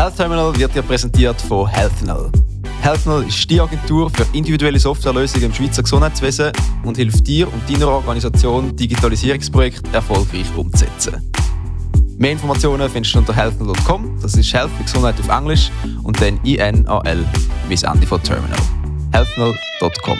[0.00, 2.32] Health Terminal wird dir präsentiert von HealthNull.
[2.80, 6.52] HealthNull ist die Agentur für individuelle Softwarelösungen im Schweizer Gesundheitswesen
[6.84, 11.30] und hilft dir und deiner Organisation, Digitalisierungsprojekte erfolgreich umzusetzen.
[12.16, 15.70] Mehr Informationen findest du unter healthnull.com, das ist Health Gesundheit auf Englisch
[16.02, 17.28] und dann INAL
[17.68, 18.58] bis Ende von Terminal.
[19.12, 20.18] healthnull.com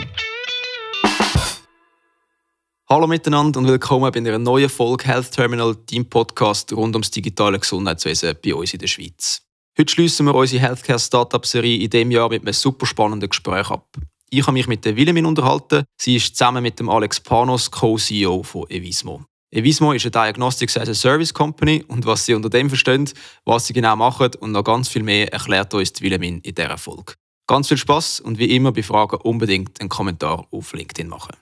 [2.90, 7.58] Hallo miteinander und willkommen bei einer neuen Folge Health Terminal, deinem Podcast rund ums digitale
[7.58, 9.40] Gesundheitswesen bei uns in der Schweiz.
[9.78, 13.70] Heute schließen wir unsere Healthcare Startup Serie in diesem Jahr mit einem super spannenden Gespräch
[13.70, 13.86] ab.
[14.28, 15.84] Ich habe mich mit der Wilhelmin unterhalten.
[15.96, 19.24] Sie ist zusammen mit dem Alex Panos Co-CEO von Evismo.
[19.52, 23.08] Evismo ist eine Diagnostics as a Service Company und was sie unter dem verstehen,
[23.44, 26.76] was sie genau machen und noch ganz viel mehr erklärt uns die Wilhelmin in dieser
[26.76, 27.14] Folge.
[27.46, 31.36] Ganz viel Spaß und wie immer bei Fragen unbedingt einen Kommentar auf LinkedIn machen.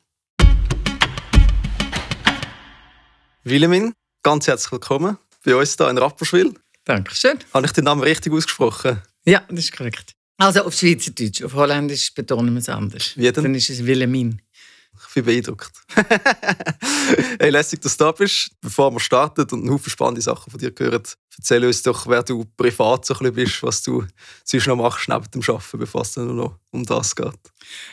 [3.43, 6.55] Wilhelmin, ganz herzlich willkommen bei uns hier in Rapperswil.
[6.89, 7.39] Dankeschön.
[7.53, 9.03] Habe ich den Namen richtig ausgesprochen?
[9.27, 10.15] Ja, das ist korrekt.
[10.39, 13.13] Also auf Schweizerdeutsch, auf Holländisch betonen wir es anders.
[13.15, 13.45] Wie denn?
[13.45, 14.41] Dann ist es Wilhelmin.
[15.09, 15.71] Ich bin beeindruckt.
[17.41, 18.51] hey, lässig, dass du da bist.
[18.61, 21.03] Bevor wir starten und ein Haufen spannende Sachen von dir hören,
[21.39, 24.05] erzähl uns doch, wer du privat so ein bisschen bist, was du
[24.45, 27.33] sonst noch machst neben dem Arbeiten, bevor es dann noch um das geht.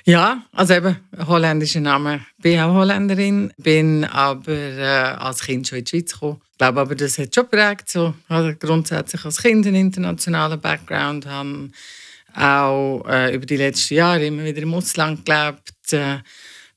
[0.06, 0.97] Ja, also eben,
[1.28, 2.25] holländischer Name.
[2.38, 6.42] Ich bin auch Holländerin, bin aber äh, als Kind schon in die Schweiz gekommen.
[6.52, 7.90] Ich glaube aber, das hat schon prägt.
[7.90, 8.14] So.
[8.28, 11.69] Also grundsätzlich als Kind einen internationalen Background, habe
[12.36, 15.94] auch äh, über die letzten Jahre immer wieder im Ausland gelebt.
[15.94, 16.17] Äh,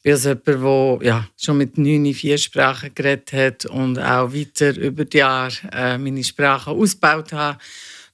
[0.02, 4.76] bin also jemand, der ja, schon mit neun vier Sprachen geredet hat und auch weiter
[4.76, 7.58] über die Jahre äh, meine Sprache ausgebaut hat.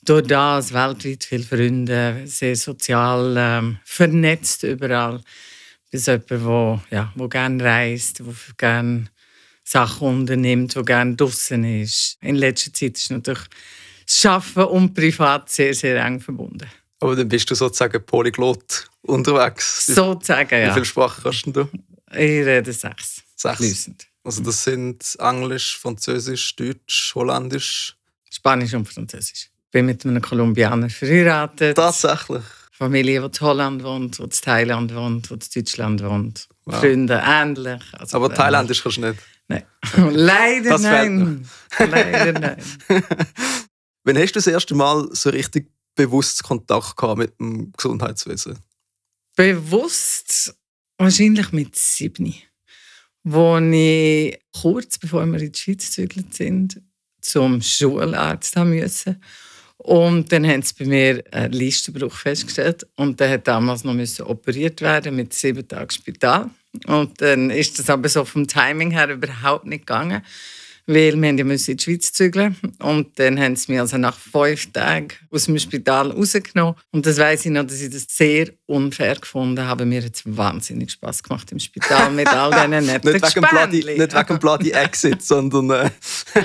[0.02, 5.20] Durch das weltweit viele Freunde, sehr sozial ähm, vernetzt überall.
[5.90, 8.26] Bin so jemand, der ja, wo gerne reist, der
[8.58, 9.06] gerne
[9.62, 12.18] Sachen unternimmt, der gerne draußen ist.
[12.20, 13.44] In letzter Zeit ist natürlich
[14.04, 16.68] das Arbeiten und Privat sehr, sehr eng verbunden.
[17.04, 19.84] Aber dann bist du sozusagen Polyglot unterwegs.
[19.84, 20.70] Sozusagen, ja.
[20.70, 21.68] Wie viele Sprachen kannst du?
[22.12, 23.22] Ich rede sechs.
[23.36, 23.58] Sechs?
[23.58, 24.06] Fließend.
[24.24, 27.94] Also das sind Englisch, Französisch, Deutsch, Holländisch?
[28.30, 29.50] Spanisch und Französisch.
[29.66, 31.76] Ich bin mit einem Kolumbianer verheiratet.
[31.76, 32.42] Tatsächlich?
[32.72, 36.48] Familie, die in Holland wohnt, die in Thailand wohnt, die in Deutschland wohnt.
[36.64, 36.80] Wow.
[36.80, 37.82] Freunde ähnlich.
[37.92, 39.20] Also Aber Thailändisch kannst du nicht?
[39.48, 39.64] Nein.
[40.10, 41.46] Leider das nein.
[41.78, 42.56] Leider nein.
[44.04, 48.58] Wann hast du das erste Mal so richtig bewusst Kontakt gehabt mit dem Gesundheitswesen?
[49.36, 50.54] Bewusst
[50.98, 52.34] wahrscheinlich mit sieben.
[53.22, 56.80] Wo ich kurz bevor wir in die Schweiz gezügelt sind,
[57.20, 59.22] zum Schularzt haben müssen.
[59.78, 62.86] Und dann haben sie bei mir einen Listenbruch festgestellt.
[62.96, 66.50] Und der hat damals noch müssen operiert werden mit sieben Tagen Spital.
[66.86, 70.22] Und dann ist das aber so vom Timing her überhaupt nicht gegangen
[70.86, 74.72] weil wir ja in die Schweiz zügeln und dann haben sie mich also nach fünf
[74.72, 79.16] Tagen aus dem Spital rausgenommen und das weiß ich noch, dass ich das sehr unfair
[79.16, 79.86] gefunden habe.
[79.86, 83.98] Mir hat es wahnsinnig Spaß gemacht im Spital mit all diesen netten nicht wegen Bloody,
[83.98, 85.70] Nicht wegen Bloody Exit, sondern...
[85.70, 85.90] Äh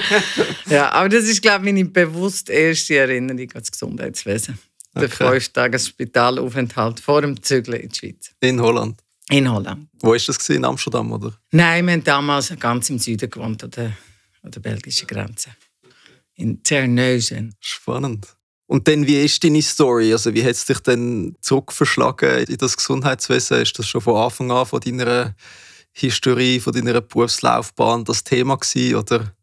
[0.70, 4.58] ja, aber das ist, glaube ich, meine bewusst erste Erinnerung an das Gesundheitswesen.
[4.96, 5.08] Okay.
[5.08, 8.32] Der fünf Tage Spitalaufenthalt vor dem Zügeln in die Schweiz.
[8.40, 9.02] In Holland?
[9.30, 9.88] In Holland.
[10.00, 10.50] Wo war das?
[10.50, 11.34] In Amsterdam, oder?
[11.52, 13.92] Nein, wir haben damals ganz im Süden gewohnt, oder
[14.42, 15.52] an der belgischen Grenze.
[16.36, 17.56] In Terneuzen.
[17.60, 18.36] Spannend.
[18.66, 20.12] Und dann, wie ist deine Story?
[20.12, 23.62] Also, wie hat es dich denn zurückverschlagen in das Gesundheitswesen?
[23.62, 25.36] Ist das schon von Anfang an von deiner
[25.92, 28.96] Historie, von deiner Berufslaufbahn das Thema gewesen?
[28.96, 29.34] Oder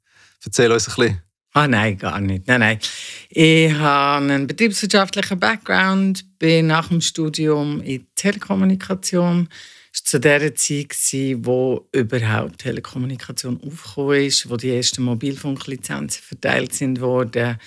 [0.45, 1.23] erzähl uns ein bisschen.
[1.55, 2.47] Ah, nein, gar nicht.
[2.47, 2.79] Nein, nein.
[3.31, 9.49] Ich habe einen betriebswirtschaftlichen Background, bin nach dem Studium in Telekommunikation
[9.97, 10.95] war zu der Zeit,
[11.45, 17.59] wo überhaupt Telekommunikation aufgekommen ist, wo die ersten Mobilfunklizenzen verteilt sind worden,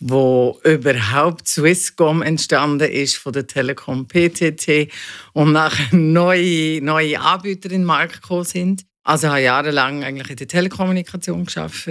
[0.00, 4.90] wo überhaupt Swisscom entstanden ist von der Telekom PTT
[5.32, 8.85] und nachher neue, neue Anbieter in den Markt gekommen sind.
[9.08, 11.88] Also ich habe jahrelang eigentlich in der Telekommunikation geschafft,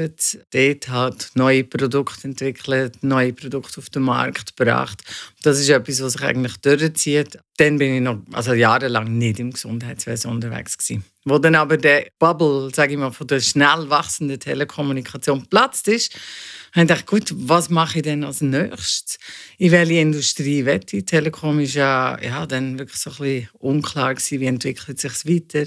[0.51, 5.01] dort hat neue Produkte entwickelt, neue Produkte auf den Markt gebracht.
[5.41, 7.39] Das ist etwas, was sich eigentlich durchzieht.
[7.55, 11.05] Dann bin ich noch also jahrelang nicht im Gesundheitswesen unterwegs gewesen.
[11.23, 16.13] Wo dann aber der Bubble, sage ich mal, von der schnell wachsenden Telekommunikation platzt ist,
[16.73, 19.19] habe ich gedacht, gut, was mache ich denn als nächstes?
[19.57, 21.05] In welche Industrie wette ich?
[21.05, 25.25] Telekom ist ja, ja dann wirklich so ein bisschen unklar gewesen, wie entwickelt sich es
[25.25, 25.65] weiter.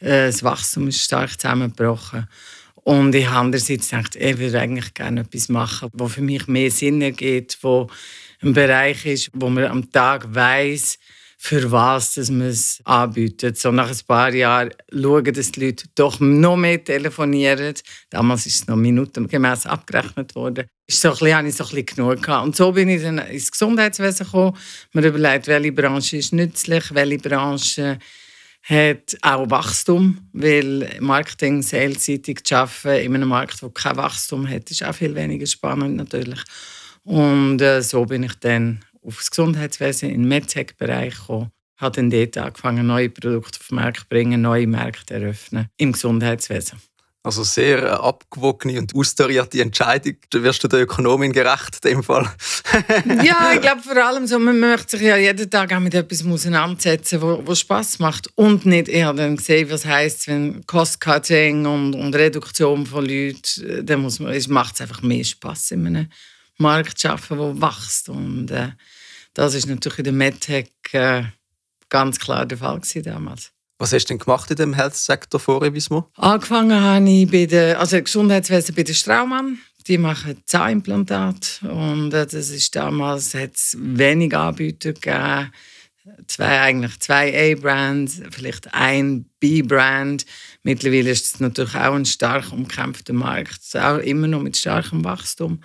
[0.00, 2.28] Äh, das Wachstum ist stark zusammengebrochen.
[2.74, 6.70] Und ich habe andererseits gedacht, ich würde eigentlich gerne etwas machen, wo für mich mehr
[6.70, 7.88] Sinn ergibt, wo
[8.40, 10.98] ein Bereich ist, wo man am Tag weiß,
[11.40, 13.58] für was dass man es anbietet.
[13.58, 17.74] So nach ein paar Jahren schauen, dass die Leute doch noch mehr telefonieren.
[18.10, 20.66] Damals ist es noch minutengemäß abgerechnet worden.
[20.86, 22.44] ist so bisschen, habe ich so ein bisschen genug gehabt.
[22.44, 24.56] Und so bin ich dann ins Gesundheitswesen gekommen.
[24.92, 27.98] Man überlegt, welche Branche ist nützlich, welche Branche
[28.62, 34.70] hat auch Wachstum, weil Marketing, Salesseitig zu arbeiten in einem Markt, der kein Wachstum hat,
[34.70, 36.42] ist auch viel weniger spannend natürlich.
[37.04, 41.50] Und äh, so bin ich dann aufs Gesundheitswesen im MedTech-Bereich gekommen.
[41.78, 45.92] Habe dann dort angefangen, neue Produkte auf den Markt zu bringen, neue Märkte eröffnen im
[45.92, 46.78] Gesundheitswesen.
[47.28, 50.16] Also sehr äh, abgewogene und austarierte Entscheidung.
[50.30, 52.22] Du wirst du der Ökonomin gerecht in dem Fall?
[53.22, 56.24] ja, ich glaube vor allem so, man möchte sich ja jeden Tag auch mit etwas
[56.24, 61.92] auseinandersetzen, wo, wo Spaß macht und nicht eher dann sehen, was heißt, wenn Cost-Cutting und,
[61.92, 65.86] und, Reduktion von Leuten, äh, dann muss man, es macht es einfach mehr Spaß in
[65.86, 66.08] einem
[66.56, 68.70] Markt zu arbeiten, der wächst und äh,
[69.34, 71.24] das ist natürlich in der MedTech äh,
[71.90, 73.52] ganz klar der Fall damals.
[73.78, 76.10] Was hast du denn gemacht in dem Health-Sektor vor Vismo?
[76.16, 79.58] Angefangen habe ich bei der, also Gesundheitswesen bei der Straumann.
[79.86, 85.52] Die machen Zahnimplantat und äh, das ist damals hat es wenig Anbieter gegeben.
[86.26, 90.26] Zwei, eigentlich zwei A-Brands, vielleicht ein B-Brand.
[90.62, 95.60] Mittlerweile ist es natürlich auch ein stark umkämpfter Markt, auch immer noch mit starkem Wachstum.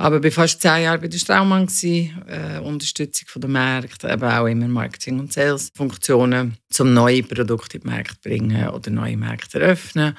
[0.00, 4.46] Aber ich war fast zehn Jahre bei der Straumann, äh, Unterstützung der Märkte, eben auch
[4.46, 9.60] immer Marketing- und Sales-Funktionen, um neue Produkte in die Märkte zu bringen oder neue Märkte
[9.60, 10.16] eröffnen.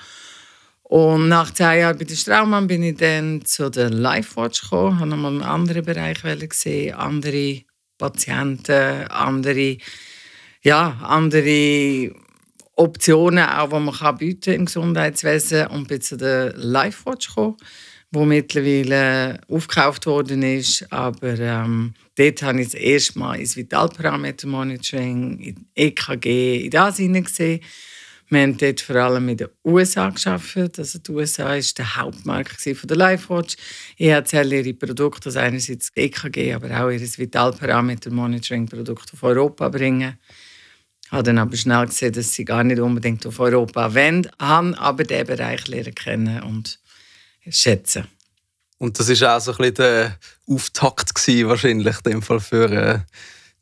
[0.83, 5.09] Und nach zehn Jahren bei der Straumann bin ich dann zu der LifeWatch gekommen, habe
[5.09, 7.61] nochmal einen anderen Bereich gesehen, andere
[7.97, 9.77] Patienten, andere,
[10.61, 12.13] ja, andere
[12.75, 15.65] Optionen, auch, die man bieten im Gesundheitswesen.
[15.67, 17.57] Und bin zu der LifeWatch gekommen
[18.11, 20.85] wo mittlerweile aufgekauft worden ist.
[20.91, 27.61] Aber ähm, dort habe ich das erste Mal ins Vitalparameter-Monitoring, in EKG, in das hineingesehen.
[28.27, 30.57] Wir haben dort vor allem in den USA geschafft.
[30.77, 33.57] Also die USA war der Hauptmarkt der LifeWatch.
[33.97, 40.17] EHCL ihre Produkte, also einerseits EKG, aber auch ihr Vitalparameter-Monitoring-Produkt auf Europa bringen.
[41.03, 44.75] Ich habe dann aber schnell gesehen, dass sie gar nicht unbedingt auf Europa wollen, haben
[44.75, 46.79] aber diesen Bereich lernen kennen und
[47.49, 48.07] schätzen.
[48.77, 50.17] Und das war auch so ein bisschen der
[50.47, 52.99] Auftakt gewesen, wahrscheinlich in dem Fall für äh,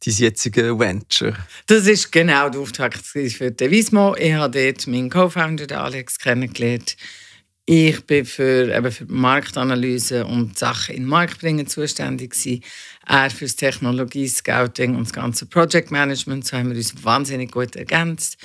[0.06, 1.36] dein jetzige Venture.
[1.68, 4.16] Das ist genau der Auftakt für Devismo.
[4.16, 6.96] Ich habe dort meinen Co-Founder Alex kennengelernt.
[7.66, 12.64] Ich bin für, eben für Marktanalyse und Sachen in den Markt bringen zuständig gewesen.
[13.06, 16.48] Er für das Technologie-Scouting und das ganze Project Management.
[16.48, 18.38] So haben wir uns wahnsinnig gut ergänzt.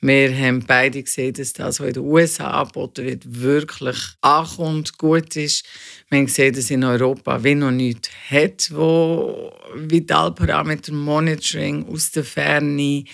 [0.00, 5.34] Wir haben beide gesehen, dass das, was in den USA angeboten wird, wirklich ankommt, gut
[5.34, 5.64] ist.
[6.08, 12.22] Wir haben gesehen, dass in Europa wie noch nichts hat, wo Vitalparameter Monitoring aus der
[12.24, 13.04] Ferne,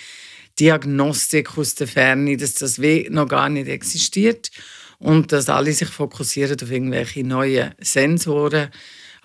[0.59, 4.51] Diagnostik aus der Ferne, dass das wie noch gar nicht existiert
[4.99, 8.69] und dass alle sich fokussieren auf irgendwelche neuen Sensoren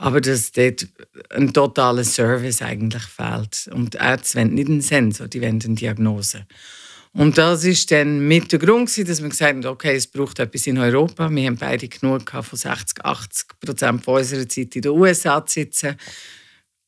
[0.00, 0.88] aber dass dort
[1.28, 3.68] ein totaler Service eigentlich fehlt.
[3.72, 6.46] Und Ärzte wollen nicht einen Sensor, die wollen eine Diagnose.
[7.12, 10.66] Und das ist dann mit der Grund, dass wir gesagt haben, okay, es braucht etwas
[10.66, 11.28] in Europa.
[11.28, 15.54] Wir haben beide genug von 60, 80 Prozent von unserer Zeit in den USA zu
[15.54, 15.96] sitzen.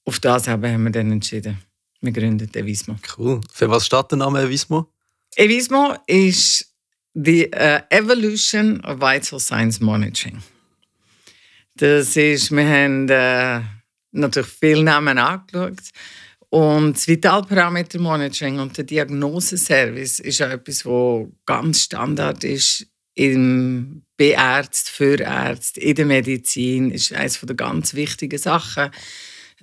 [0.04, 1.58] Auf das haben wir dann entschieden.
[2.00, 2.96] Wir gründen Evismo.
[3.16, 3.40] Cool.
[3.52, 4.88] Für was steht der Name Evismo?
[5.36, 6.72] Evismo ist
[7.14, 10.42] die uh, Evolution of Vital Science Monitoring.
[11.74, 13.60] Das ist, wir haben äh,
[14.12, 15.80] natürlich viele Namen angeschaut.
[16.52, 24.90] Und das Vitalparameter-Monitoring und der Diagnoseservice ist auch etwas, was ganz Standard ist im Beärzt,
[24.90, 26.90] für Ärzte, in der Medizin.
[26.90, 28.90] ist eines der ganz wichtigen Sachen.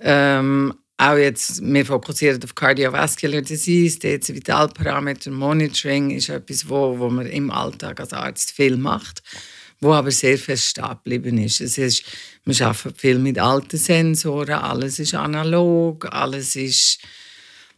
[0.00, 7.08] Ähm, auch jetzt, wir fokussieren auf Cardiovascular Disease, das Vitalparameter Monitoring ist etwas, wo, wo
[7.08, 9.22] man im Alltag als Arzt viel macht
[9.80, 11.60] wo aber sehr fest stehen ist.
[11.60, 12.04] Es ist.
[12.44, 16.98] Wir arbeiten viel mit alten Sensoren, alles ist analog, alles ist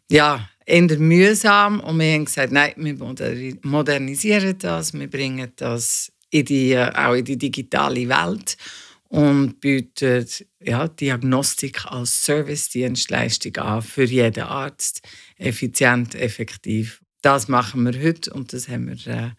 [0.08, 2.96] ja, eher mühsam und wir haben gesagt, nein, wir
[3.62, 8.56] modernisieren das, wir bringen das in die, auch in die digitale Welt
[9.08, 10.26] und bieten
[10.62, 15.02] ja, Diagnostik als Service-Dienstleistung an für jeden Arzt,
[15.36, 17.02] effizient, effektiv.
[17.20, 19.30] Das machen wir heute und das haben wir äh,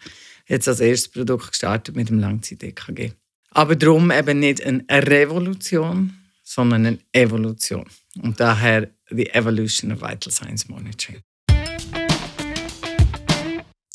[0.48, 3.12] jetzt als erstes Produkt gestartet mit dem Langzeit-EKG.
[3.52, 7.86] Aber darum eben nicht eine Revolution, sondern eine Evolution.
[8.22, 11.22] Und daher die Evolution of Vital Science Monitoring.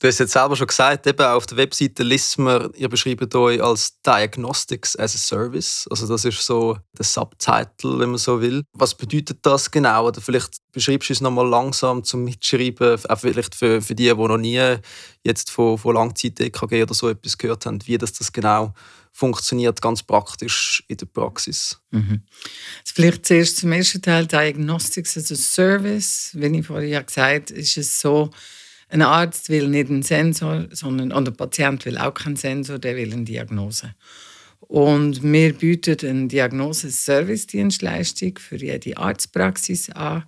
[0.01, 3.61] Du hast jetzt selber schon gesagt, eben auf der Webseite liest man, ihr beschreibt euch
[3.61, 5.89] als Diagnostics as a Service.
[5.91, 8.63] Also das ist so der Subtitle, wenn man so will.
[8.75, 10.07] Was bedeutet das genau?
[10.07, 14.15] Oder vielleicht beschreibst du es nochmal langsam zum Mitschreiben, auch vielleicht für, für die, die
[14.15, 14.77] noch nie
[15.25, 18.75] jetzt von, von Langzeit-EKG oder so etwas gehört haben, wie das, das genau
[19.13, 21.81] funktioniert, ganz praktisch in der Praxis.
[21.91, 22.23] Mhm.
[22.85, 26.31] Vielleicht zuerst zum ersten Teil Diagnostics as a Service.
[26.35, 28.31] Wie ich vorhin gesagt habe, ist es so,
[28.89, 32.97] ein Arzt will nicht einen Sensor, sondern und der Patient will auch keinen Sensor, der
[32.97, 33.95] will eine Diagnose.
[34.61, 40.25] Und wir bieten eine Diagnose-Service-Dienstleistung für jede Arztpraxis an.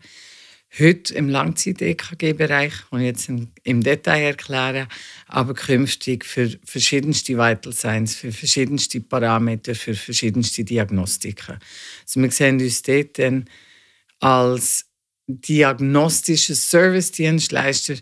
[0.78, 4.86] Heute im Langzeit-EKG-Bereich, und jetzt im Detail erklären,
[5.26, 11.58] aber künftig für verschiedenste Vital Signs, für verschiedenste Parameter, für verschiedenste Diagnostiken.
[12.04, 13.46] Also wir sehen uns dort dann
[14.20, 14.86] als
[15.26, 17.96] diagnostischer Service-Dienstleister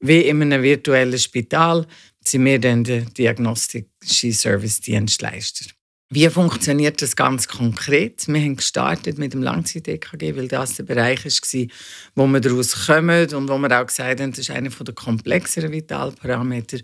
[0.00, 1.86] wie in einem virtuellen Spital
[2.24, 5.66] sind wir dann der diagnostische Service-Dienstleister.
[6.08, 8.28] Wie funktioniert das ganz konkret?
[8.28, 11.66] Wir haben gestartet mit dem Langzeit-EKG, weil das der Bereich war,
[12.14, 15.72] wo wir daraus kommen und wo wir auch gesagt haben, das ist einer der komplexeren
[15.72, 16.78] Vitalparameter.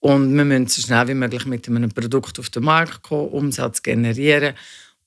[0.00, 3.82] Und wir müssen so schnell wie möglich mit einem Produkt auf den Markt kommen, Umsatz
[3.82, 4.54] generieren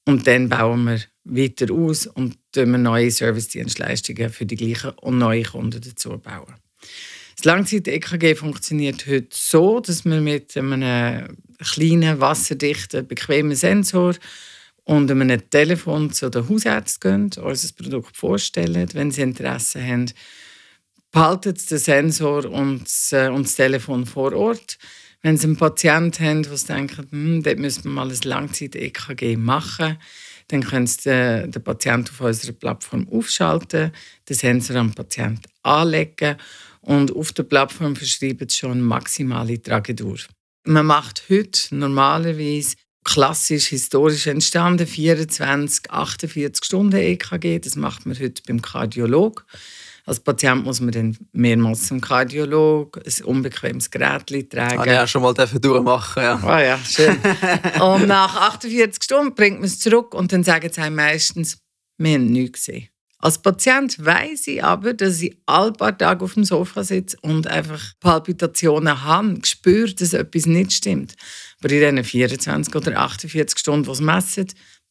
[0.05, 5.81] und dann bauen wir weiter aus und neue Service-Dienstleistungen für die gleichen und neue Kunden
[5.81, 6.62] dazu bauen.
[7.43, 11.27] Das Langzeit-EKG funktioniert heute so, dass wir mit einem
[11.59, 14.15] kleinen, wasserdichten, bequemen Sensor
[14.85, 20.09] und einem Telefon zu den Hausärzten gehen, das Produkt vorstellen, wenn sie Interesse haben.
[21.11, 24.77] Behalten den Sensor und das, äh, und das Telefon vor Ort.
[25.21, 29.97] Wenn Sie einen Patienten haben, der denkt, hm, dort müssen wir mal ein Langzeit-EKG machen,
[30.47, 33.91] dann können Sie den, den Patienten auf unserer Plattform aufschalten,
[34.29, 36.37] den Sensor am Patienten anlegen
[36.83, 40.17] und auf der Plattform verschreiben sie schon maximale Tragedur.
[40.65, 47.59] Man macht heute normalerweise klassisch historisch entstanden 24, 48 Stunden EKG.
[47.59, 49.45] Das macht man heute beim Kardiolog.
[50.05, 54.79] Als Patient muss man dann mehrmals zum Kardiolog ein unbequemes Gerät tragen.
[54.79, 56.23] Ah, ja, schon mal durchmachen.
[56.23, 56.35] Ja.
[56.43, 57.17] Ah ja, schön.
[57.81, 61.57] und nach 48 Stunden bringt man es zurück und dann sagen sie meistens,
[61.97, 62.89] wir haben nichts gesehen.
[63.23, 67.47] Als Patient weiß ich aber, dass ich alle paar Tage auf dem Sofa sitze und
[67.47, 71.15] einfach Palpitationen habe, spüre, dass etwas nicht stimmt.
[71.59, 74.47] Aber in diesen 24 oder 48 Stunden, die es messen,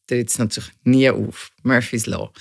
[0.07, 1.51] tritt es natürlich nie auf.
[1.63, 2.33] Murphy's Law.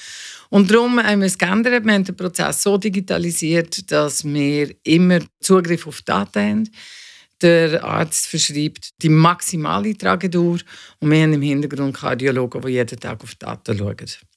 [0.49, 1.83] Und darum haben wir es geändert.
[1.83, 6.69] Wir haben den Prozess so digitalisiert, dass wir immer Zugriff auf Daten haben.
[7.41, 10.57] Der Arzt verschreibt die maximale Tragedur
[10.99, 14.30] und wir haben im Hintergrund Kardiologen, die jeden Tag auf die Daten schauen.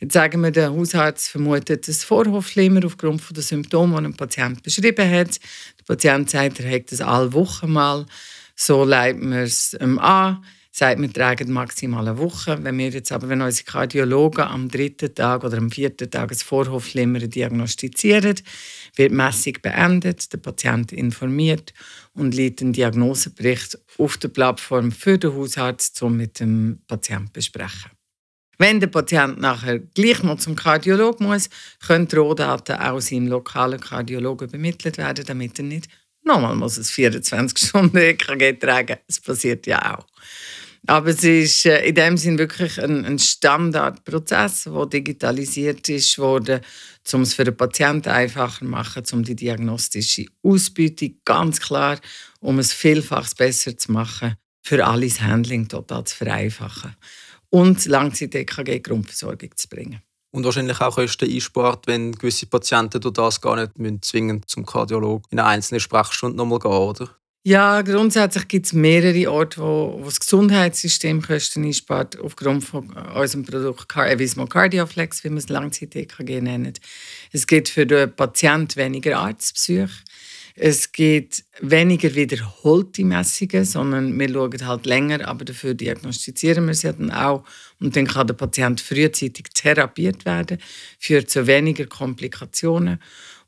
[0.00, 5.10] Jetzt sagen wir, der Hausarzt vermutet das Vorhofflimmer aufgrund der Symptome, die ein Patient beschrieben
[5.10, 5.40] hat.
[5.80, 8.06] Der Patient sagt, er hat das alle Wochen mal.
[8.54, 12.62] So leiten wir es ihm an, sagt, wir tragen maximal eine Woche.
[12.62, 16.44] Wenn wir jetzt aber, wenn unsere Kardiologen am dritten Tag oder am vierten Tag das
[16.44, 18.40] Vorhofflimmer diagnostizieren,
[18.94, 21.74] wird die Messung beendet, der Patient informiert
[22.14, 27.97] und liegt einen Diagnosebericht auf der Plattform für den Hausarzt, um mit dem Patienten besprechen.
[28.58, 31.48] Wenn der Patient nachher gleich noch zum Kardiolog muss,
[31.86, 35.88] können die Rohdaten auch seinem lokalen Kardiologen übermittelt werden, damit er nicht
[36.28, 38.98] nochmal muss es 24 Stunden EKG tragen.
[39.06, 40.06] Das passiert ja auch.
[40.86, 46.60] Aber es ist äh, in dem Sinn wirklich ein, ein Standardprozess, der digitalisiert ist worden,
[47.12, 51.98] um es für den Patienten einfacher zu machen, um die diagnostische Ausbeutung ganz klar,
[52.40, 56.94] um es vielfach besser zu machen, für alles Handling total zu vereinfachen
[57.50, 60.02] und Langzeit-EKG-Grundversorgung zu bringen.
[60.30, 64.66] Und wahrscheinlich auch Kosten einspart, wenn gewisse Patienten durch das gar nicht müssen, zwingend zum
[64.66, 67.08] Kardiologen in eine einzelne Sprechstunde nochmal gehen, oder?
[67.44, 73.44] Ja, grundsätzlich gibt es mehrere Orte, wo, wo das Gesundheitssystem Kosten einspart, aufgrund von unserem
[73.46, 76.74] Produkt Evismo Cardioflex, wie wir es Langzeit-EKG nennen.
[77.32, 79.88] Es gibt für den Patienten weniger Arztbesuche.
[80.60, 86.92] Es gibt weniger wiederholte Messungen, sondern wir schauen halt länger, aber dafür diagnostizieren wir sie
[86.92, 87.44] dann auch.
[87.78, 90.58] Und dann kann der Patient frühzeitig therapiert werden,
[90.98, 92.98] führt zu weniger Komplikationen.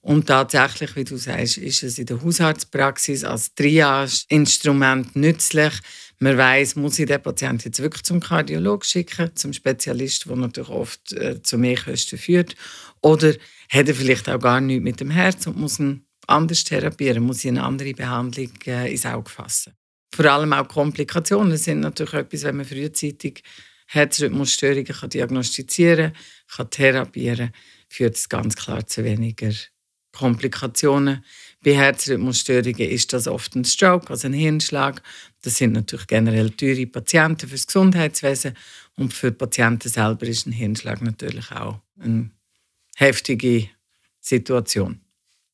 [0.03, 5.73] Und tatsächlich, wie du sagst, ist es in der Hausarztpraxis als Triage-Instrument nützlich.
[6.21, 10.71] Man weiß, muss ich den Patienten jetzt wirklich zum Kardiologen schicken, zum Spezialisten, der natürlich
[10.71, 12.55] oft äh, zu mehr Kosten führt.
[13.03, 13.35] Oder
[13.69, 17.45] hat er vielleicht auch gar nichts mit dem Herz und muss ihn anders therapieren, muss
[17.45, 19.75] ich eine andere Behandlung äh, ins Auge fassen.
[20.15, 23.43] Vor allem auch Komplikationen sind natürlich etwas, wenn man frühzeitig
[23.87, 26.13] Herzrhythmusstörungen kann diagnostizieren
[26.55, 27.53] kann, therapieren,
[27.89, 29.53] führt es ganz klar zu weniger
[30.13, 31.25] Komplikationen,
[31.63, 35.03] Bei Herzrhythmusstörungen ist das oft ein Stroke, also ein Hirnschlag.
[35.43, 38.57] Das sind natürlich generell teure Patienten fürs Gesundheitswesen
[38.97, 42.31] und für die Patienten selber ist ein Hirnschlag natürlich auch eine
[42.97, 43.69] heftige
[44.21, 45.01] Situation.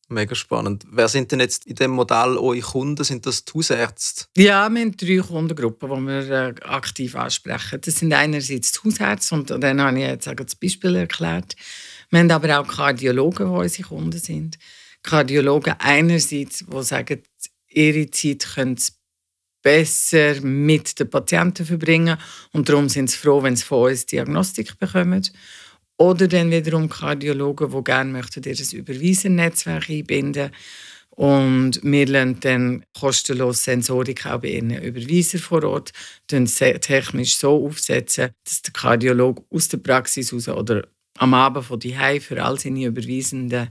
[0.08, 0.84] Mega spannend.
[0.88, 3.02] Wer sind denn jetzt in dem Modell eure Kunden?
[3.02, 4.26] Sind das die Hausärzte?
[4.36, 7.80] Ja, wir haben drei Kundengruppen, die wir äh, aktiv ansprechen.
[7.80, 11.56] Das sind einerseits die Hausärzte, und dann habe ich jetzt das Beispiel erklärt.
[12.10, 14.58] Wir haben aber auch Kardiologen, die unsere Kunden sind.
[15.02, 17.22] Kardiologen einerseits, die sagen,
[17.68, 18.92] ihre Zeit können sie
[19.62, 22.16] besser mit den Patienten verbringen
[22.52, 25.28] und darum sind sie froh, wenn sie von uns Diagnostik bekommen.
[25.98, 30.50] Oder dann wiederum Kardiologen, die gerne möchten, ihr Überweisernetzwerk einbinden.
[31.10, 35.92] Und wir lernen dann kostenlos Sensorik auch bei ihren Überweiser vor Ort,
[36.26, 40.86] dann technisch so aufsetzen, dass der Kardiologe aus der Praxis raus oder
[41.16, 43.70] am Abend von die für all seine überweisenden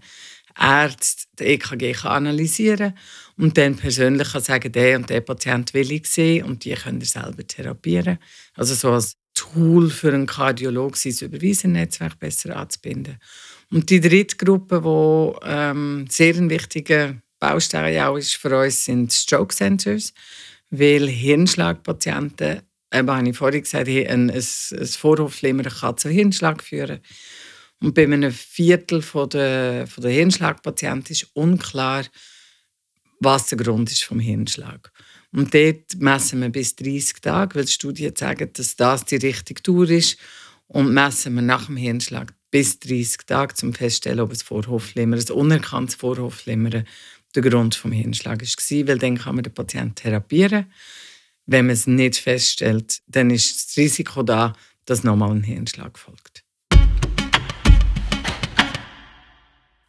[0.60, 2.98] Ärzte den EKG kann analysieren
[3.38, 7.01] und dann persönlich kann sagen, der und der Patient will ich sehen und die können
[7.01, 8.17] er selber therapieren.
[8.55, 13.18] Also so als Tool für einen Kardiologen, sein Überweisennetzwerk besser anzubinden.
[13.72, 19.13] Und die dritte Gruppe, die ähm, sehr ein wichtiger Baustein auch ist für uns, sind
[19.13, 20.13] Stroke Centers,
[20.70, 22.62] weil Hirnschlagpatienten,
[22.94, 27.01] eben habe ich vorhin gesagt, ein, ein, ein Vorhofflimmer kann zu Hirnschlag führen.
[27.82, 32.06] Und bei einem Viertel der, der Hirnschlagpatienten ist unklar,
[33.20, 34.92] was der Grund ist vom Hirnschlag.
[35.36, 39.89] Und dort messen wir bis 30 Tage, weil Studien sagen, dass das die richtige Tour
[39.89, 40.18] ist.
[40.68, 45.32] Und messen wir nach dem Hirnschlag bis 30 Tage, um festzustellen, ob es Vorhofflimmern, ein
[45.32, 46.86] unerkanntes Vorhofflimmern
[47.36, 48.88] der Grund vom Hirnschlag war.
[48.88, 50.72] Weil dann kann man den Patienten therapieren.
[51.46, 54.54] Wenn man es nicht feststellt, dann ist das Risiko da,
[54.86, 56.46] dass nochmal ein Hirnschlag folgt.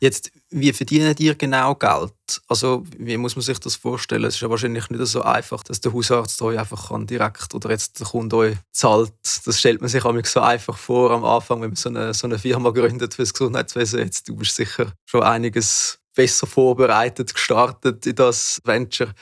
[0.00, 2.12] Jetzt, wie verdienen ihr genau Geld?
[2.48, 4.24] Also, wie muss man sich das vorstellen?
[4.24, 7.70] Es ist ja wahrscheinlich nicht so einfach, dass der Hausarzt euch einfach kann direkt oder
[7.70, 9.12] jetzt der Kunde euch zahlt.
[9.44, 12.26] Das stellt man sich auch so einfach vor am Anfang, wenn man so eine, so
[12.26, 14.00] eine Firma gründet für das Gesundheitswesen.
[14.00, 19.12] Jetzt, du bist sicher schon einiges besser vorbereitet, gestartet in das Venture.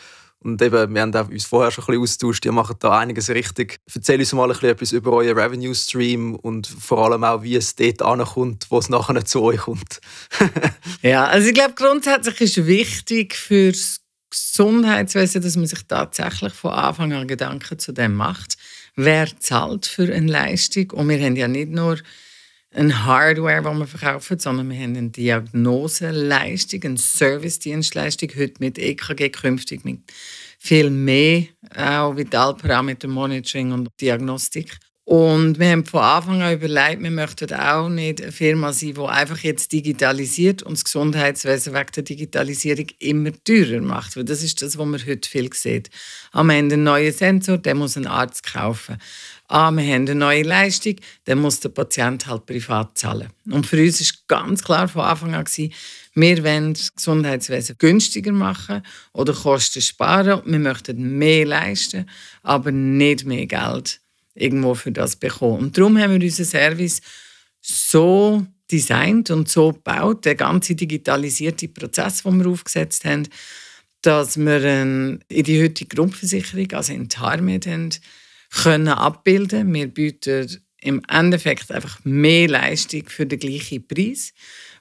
[0.44, 3.78] Und eben, wir haben uns vorher schon ein bisschen austauscht, ihr macht da einiges richtig.
[3.94, 7.56] Erzähl uns mal ein bisschen etwas über euren Revenue Stream und vor allem auch, wie
[7.56, 10.00] es dort ankommt, wo es nachher zu euch kommt.
[11.02, 16.72] ja, also ich glaube, grundsätzlich ist wichtig für das Gesundheitswesen, dass man sich tatsächlich von
[16.72, 18.58] Anfang an Gedanken zu dem macht.
[18.96, 20.90] Wer zahlt für eine Leistung?
[20.90, 21.98] Und wir haben ja nicht nur
[22.74, 29.30] eine Hardware, die wir verkaufen, sondern wir haben eine Diagnoseleistung, eine Service-Dienstleistung, heute mit EKG,
[29.30, 30.00] künftig mit
[30.58, 31.44] viel mehr,
[31.76, 34.78] auch Vitalparameter Monitoring und Diagnostik.
[35.06, 39.00] Und wir haben von Anfang an überlegt, wir möchten auch nicht eine Firma sein, die
[39.00, 44.16] einfach jetzt digitalisiert und das Gesundheitswesen wegen der Digitalisierung immer teurer macht.
[44.16, 45.90] Weil das ist das, was man heute viel sieht.
[46.32, 48.96] Am Ende ein neuer Sensor, den muss ein Arzt kaufen
[49.48, 53.28] ah, wir haben eine neue Leistung, dann muss der Patient halt privat zahlen.
[53.50, 55.44] Und für uns war ganz klar von Anfang an,
[56.16, 60.42] wir wollen das Gesundheitswesen günstiger machen oder Kosten sparen.
[60.44, 62.08] Wir möchten mehr leisten,
[62.42, 64.00] aber nicht mehr Geld
[64.34, 65.58] irgendwo für das bekommen.
[65.58, 67.00] Und darum haben wir unseren Service
[67.60, 73.28] so designt und so gebaut, der ganze digitalisierte Prozess, den wir aufgesetzt haben,
[74.02, 77.90] dass wir in die heutige Grundversicherung, also in TARMED, haben,
[78.62, 79.74] können abbilden.
[79.74, 84.32] Wir bieten im Endeffekt einfach mehr Leistung für den gleichen Preis.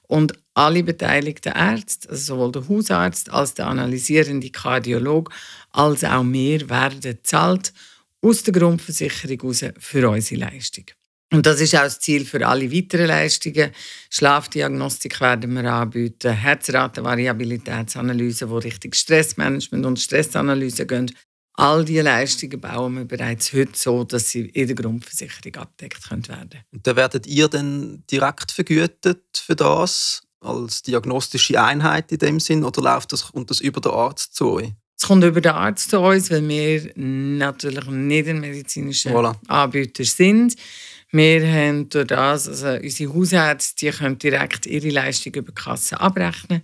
[0.06, 5.30] Und alle beteiligten Ärzte, also sowohl der Hausarzt als der analysierende Kardiolog,
[5.70, 7.72] als auch wir, werden bezahlt
[8.20, 10.84] aus der Grundversicherung heraus für unsere Leistung.
[11.32, 13.70] Und das ist auch das Ziel für alle weiteren Leistungen.
[14.10, 21.10] Schlafdiagnostik werden wir anbieten, Herzratenvariabilitätsanalyse, wo richtig Stressmanagement und Stressanalyse gehen.
[21.56, 26.22] All diese Leistungen bauen wir bereits heute so, dass sie in der Grundversicherung abdeckt werden
[26.22, 26.64] können.
[26.72, 32.64] Und dann werdet ihr dann direkt vergütet für das als diagnostische Einheit in dem Sinn
[32.64, 34.72] oder läuft das, kommt das über den Arzt zu euch?
[34.96, 39.34] Es kommt über den Arzt zu uns, weil wir natürlich nicht ein medizinischer voilà.
[39.48, 40.56] Anbieter sind.
[41.10, 46.00] Wir haben durch das, also unsere Hausärzte, die können direkt ihre Leistung über die Kasse
[46.00, 46.62] abrechnen.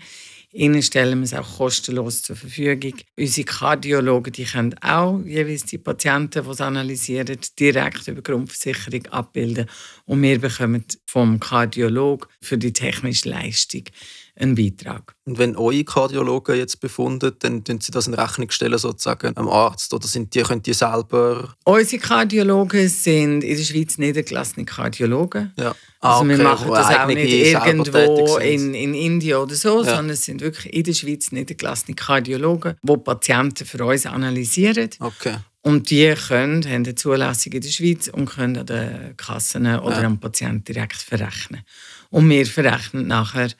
[0.52, 2.94] Ihnen stellen wir es auch kostenlos zur Verfügung.
[3.16, 9.66] Unsere Kardiologen die können auch jeweils die Patienten, die es analysieren, direkt über Grundversicherung abbilden.
[10.06, 13.84] Und wir bekommen vom Kardiolog für die technische Leistung
[14.40, 15.14] einen Beitrag.
[15.24, 19.48] Und wenn eure Kardiologen jetzt befunden, dann tun sie das in Rechnung stellen sozusagen am
[19.48, 21.54] Arzt oder sind die, könnt ihr selber...
[21.64, 25.52] Unsere Kardiologen sind in der Schweiz niedergelassene Kardiologen.
[25.56, 25.74] Ja.
[26.00, 29.96] Ah, also wir machen das auch nicht irgendwo in, in Indien oder so, ja.
[29.96, 34.90] sondern es sind wirklich in der Schweiz niedergelassene Kardiologen, die Patienten für uns analysieren.
[34.98, 35.36] Okay.
[35.62, 40.00] Und die können, haben eine Zulassung in der Schweiz und können an den Kassen oder
[40.00, 40.06] ja.
[40.06, 41.62] am Patienten direkt verrechnen.
[42.08, 43.50] Und wir verrechnen nachher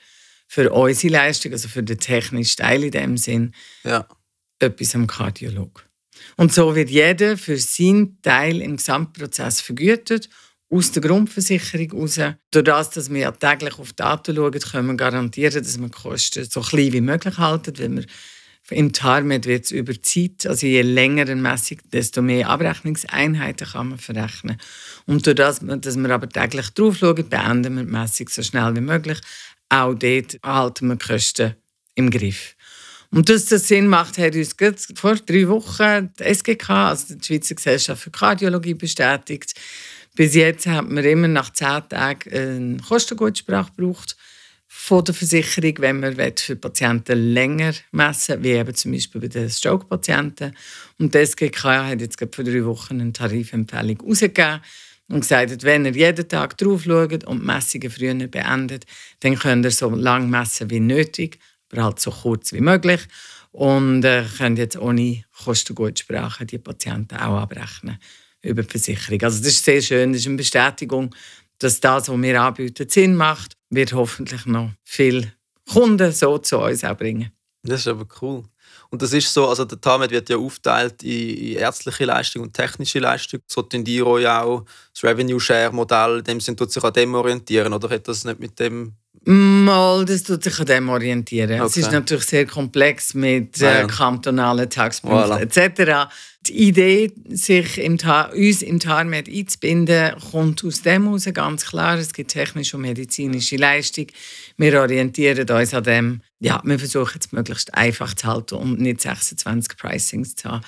[0.53, 3.53] für unsere Leistung, also für den technischen Teil in dem Sinn,
[3.85, 4.05] ja.
[4.59, 5.87] etwas am Kardiolog.
[6.35, 10.27] Und so wird jeder für seinen Teil im Gesamtprozess vergütet
[10.69, 12.19] aus der Grundversicherung raus.
[12.51, 15.91] Durch das, dass wir ja täglich auf Daten schauen, können wir garantieren, dass wir die
[15.93, 18.05] Kosten so klein wie möglich halten, weil wir
[18.71, 23.89] im TARMED wird es über Zeit, also je länger eine Messung, desto mehr Abrechnungseinheiten kann
[23.89, 24.57] man verrechnen.
[25.05, 28.75] Und durch das, dass wir aber täglich drauf schauen, beenden wir die Messung so schnell
[28.75, 29.19] wie möglich.
[29.71, 31.55] Auch dort halten wir die Kosten
[31.95, 32.57] im Griff.
[33.09, 34.53] Und dass das Sinn macht, hat uns
[34.95, 39.53] vor drei Wochen die SGK, also die Schweizer Gesellschaft für Kardiologie, bestätigt.
[40.13, 44.17] Bis jetzt hat man immer nach zehn Tagen eine Kostengutsprache gebraucht
[44.67, 49.49] von der Versicherung, wenn man für Patienten länger messen wie eben zum Beispiel bei den
[49.49, 50.53] Stroke-Patienten.
[50.99, 54.59] Und die SGK hat jetzt vor drei Wochen eine Tarifempfehlung herausgegeben
[55.11, 58.85] und gesagt, wenn ihr jeden Tag drauf schaut und die Messungen früher beendet,
[59.19, 61.39] dann könnt ihr so lange messen wie nötig,
[61.71, 63.01] aber halt so kurz wie möglich.
[63.51, 67.99] Und äh, könnt jetzt ohne Kostengutsprache die Patienten auch abrechnen
[68.41, 69.21] über die Versicherung.
[69.21, 71.13] Also das ist sehr schön, das ist eine Bestätigung,
[71.59, 75.33] dass das, was wir anbieten, Sinn macht wird hoffentlich noch viele
[75.71, 77.31] Kunden so zu uns auch bringen.
[77.63, 78.43] Das ist aber cool.
[78.91, 82.99] Und das ist so, also der TAMED wird ja aufgeteilt in, ärztliche Leistung und technische
[82.99, 83.39] Leistung.
[83.47, 87.89] So tun die auch das Revenue-Share-Modell, in dem Sinn tut sich an dem orientieren, oder
[87.89, 91.61] hat das nicht mit dem Mal, das tut sich an dem orientieren.
[91.61, 91.67] Okay.
[91.67, 95.39] Es ist natürlich sehr komplex mit äh, kantonalen Taxpunkten voilà.
[95.39, 96.11] etc.
[96.47, 97.99] Die Idee, sich im
[98.33, 101.99] uns im TARMED einzubinden, kommt aus dem heraus, ganz klar.
[101.99, 104.07] Es gibt technische und medizinische Leistung.
[104.57, 106.21] Wir orientieren uns an dem.
[106.39, 110.65] Ja, wir versuchen es möglichst einfach zu halten und nicht 26 Pricings zu haben,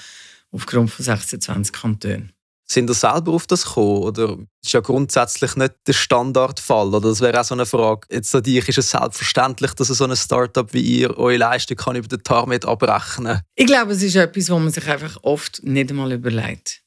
[0.51, 2.33] aufgrund von 26 Kantonen.
[2.65, 4.03] Sind ihr selber auf das gekommen?
[4.03, 6.87] Oder ist ja grundsätzlich nicht der Standardfall?
[6.87, 8.07] Oder das wäre auch so eine Frage.
[8.09, 11.95] Jetzt an dich, ist es selbstverständlich, dass so ein Startup wie ihr eure Leistung kann
[11.95, 13.41] über den Tarmet abrechnen kann?
[13.55, 16.81] Ich glaube, es ist etwas, wo man sich einfach oft nicht einmal überlegt.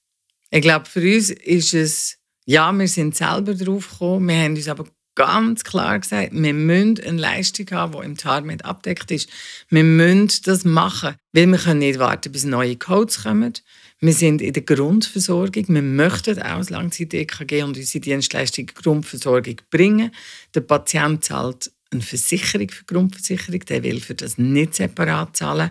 [0.51, 4.69] Ich glaube, für uns ist es, ja, wir sind selber drauf gekommen, wir haben uns
[4.69, 4.87] aber
[5.17, 9.29] ganz klar gesagt, wir müssen eine Leistung haben, die im Tarmet abdeckt ist.
[9.69, 13.55] Wir müssen das machen, weil wir können nicht warten, bis neue Codes kommen.
[14.01, 15.65] Wir sind in der Grundversorgung.
[15.69, 20.11] Wir möchten auch das Langzeit-EKG und unsere Dienstleistung Grundversorgung bringen.
[20.55, 25.71] Der Patient zahlt eine Versicherung für Grundversicherung, der will für das nicht separat zahlen.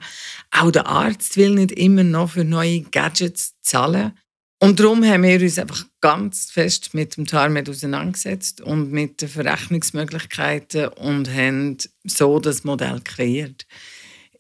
[0.50, 4.14] Auch der Arzt will nicht immer noch für neue Gadgets zahlen.
[4.60, 9.30] Und darum haben wir uns einfach ganz fest mit dem TARMED auseinandergesetzt und mit den
[9.30, 13.68] Verrechnungsmöglichkeiten und haben so das Modell kreiert.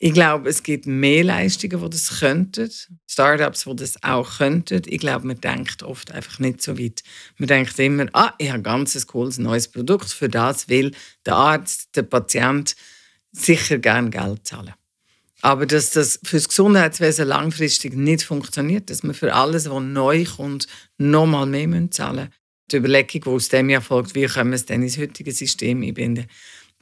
[0.05, 2.69] Ich glaube, es gibt mehr Leistungen, die das könnten.
[3.09, 4.83] Startups, die das auch könnten.
[4.85, 7.01] Ich glaube, man denkt oft einfach nicht so weit.
[7.39, 10.11] Man denkt immer, ah, ich habe ein ganz cooles neues Produkt.
[10.11, 10.91] Für das will
[11.25, 12.75] der Arzt, der Patient
[13.31, 14.75] sicher gerne Geld zahlen.
[15.41, 20.23] Aber dass das für das Gesundheitswesen langfristig nicht funktioniert, dass man für alles, was neu
[20.25, 20.67] kommt,
[20.99, 22.33] nochmal mehr zahlen müssen.
[22.69, 25.81] Die Überlegung, die aus dem ja folgt, wie können wir es denn ins heutige System
[25.81, 26.27] einbinden,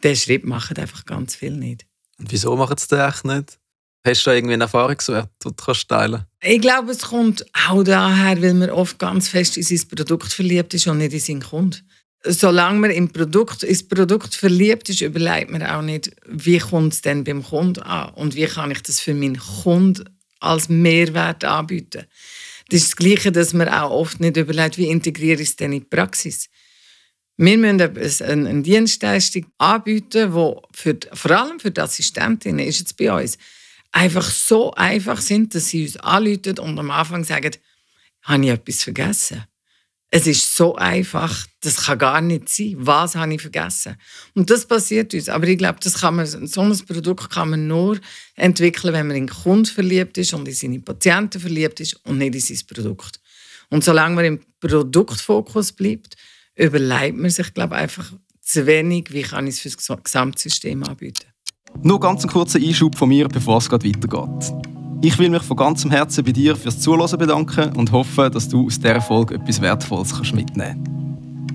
[0.04, 1.86] diesen Schritt machen einfach ganz viel nicht.
[2.20, 3.60] Und wieso machen sie das echt nicht?
[4.06, 5.88] Hast du da irgendwie einen Erfahrungswert, den du kannst
[6.42, 10.74] Ich glaube, es kommt auch daher, weil man oft ganz fest in sein Produkt verliebt
[10.74, 11.90] ist und nicht in seinen Kunden.
[12.26, 17.02] Solange man im Produkt, ins Produkt verliebt ist, überlegt man auch nicht, wie kommt es
[17.02, 22.06] denn beim Kunden an und wie kann ich das für meinen Kunden als Mehrwert anbieten.
[22.70, 25.74] Das ist das Gleiche, dass man auch oft nicht überlegt, wie integriere ich es denn
[25.74, 26.50] in die Praxis.
[27.38, 33.12] Wir müssen eine Dienstleistung anbieten, die für, vor allem für die Assistentinnen ist jetzt bei
[33.12, 33.38] uns
[33.94, 37.52] einfach so einfach sind, dass sie uns anrufen und am Anfang sagen,
[38.24, 39.44] habe ich etwas vergessen?
[40.10, 42.76] Es ist so einfach, das kann gar nicht sein.
[42.78, 43.96] Was habe ich vergessen?
[44.36, 45.28] Und das passiert uns.
[45.28, 48.00] Aber ich glaube, das kann man, so ein Produkt kann man nur
[48.36, 52.20] entwickeln, wenn man in den Kunden verliebt ist und in seine Patienten verliebt ist und
[52.20, 53.20] nicht in sein Produkt.
[53.70, 56.16] Und solange man im Produktfokus bleibt,
[56.56, 58.12] überlegt man sich, glaube einfach
[58.42, 61.28] zu wenig, wie kann ich es für das Gesamtsystem anbieten.
[61.82, 64.54] Nur ganz einen kurzen Einschub von mir, bevor es weitergeht.
[65.02, 68.68] Ich will mich von ganzem Herzen bei dir fürs Zuhören bedanken und hoffe, dass du
[68.68, 70.94] aus dieser Folge etwas Wertvolles mitnehmen kannst.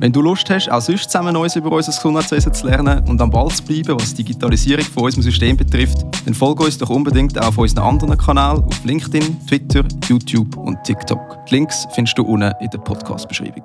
[0.00, 3.30] Wenn du Lust hast, auch sonst zusammen Neues über unser Gesundheitswesen zu lernen und am
[3.30, 7.36] Ball zu bleiben, was die Digitalisierung von unserem System betrifft, dann folge uns doch unbedingt
[7.38, 11.44] auch auf unseren anderen Kanälen auf LinkedIn, Twitter, YouTube und TikTok.
[11.46, 13.64] Die Links findest du unten in der Podcast-Beschreibung.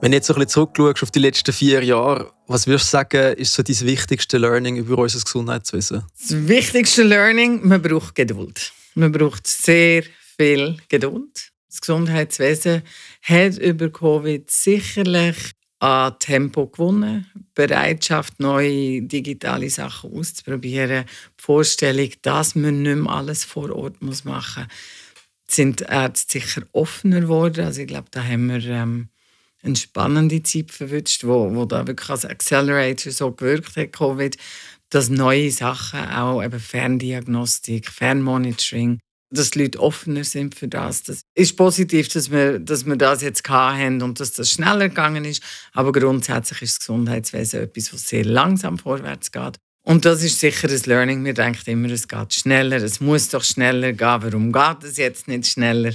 [0.00, 3.34] Wenn du jetzt ein bisschen zurückschaust auf die letzten vier Jahre, was würdest du sagen,
[3.34, 6.04] ist so dein wichtigste Learning über unser Gesundheitswesen?
[6.16, 8.72] Das wichtigste Learning, man braucht Geduld.
[8.94, 10.04] Man braucht sehr
[10.36, 11.50] viel Geduld.
[11.68, 12.82] Das Gesundheitswesen
[13.22, 15.36] hat über Covid sicherlich
[15.80, 21.06] an Tempo gewonnen, Bereitschaft, neue digitale Sachen auszuprobieren,
[21.38, 24.74] die Vorstellung, dass man nicht mehr alles vor Ort machen muss,
[25.48, 27.64] sind Ärzte sicher offener geworden.
[27.64, 29.08] Also ich glaube, da haben wir ähm,
[29.68, 34.36] eine spannende Zeit verwünscht, wo, wo da wirklich als Accelerator so gewirkt hat, Covid,
[34.90, 38.98] dass neue Sachen, auch eben Ferndiagnostik, Fernmonitoring,
[39.30, 41.02] dass die Leute offener sind für das.
[41.02, 45.24] Das ist positiv, dass wir, dass wir das jetzt haben und dass das schneller gegangen
[45.24, 45.42] ist.
[45.72, 49.56] Aber grundsätzlich ist das Gesundheitswesen etwas, was sehr langsam vorwärts geht.
[49.84, 51.24] Und das ist sicher ein Learning.
[51.24, 54.22] Wir denken immer, es geht schneller, es muss doch schneller gehen.
[54.22, 55.94] Warum geht es jetzt nicht schneller?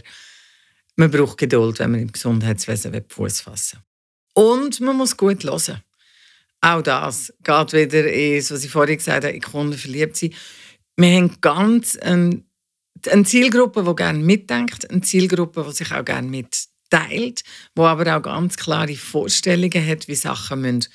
[0.95, 3.79] Man braucht Geduld, wenn man im Gesundheitswesen Fuß fassen
[4.35, 4.43] will.
[4.43, 5.81] Und man muss gut hören.
[6.61, 10.33] Auch das geht wieder in, was ich vorhin gesagt habe, in Kunden verliebt sein.
[10.95, 12.45] Wir haben ganz einen
[13.11, 17.43] eine Zielgruppe, die gerne mitdenkt, eine Zielgruppe, die sich auch gerne mitteilt,
[17.77, 20.85] die aber auch ganz klare Vorstellungen hat, wie Sachen müssen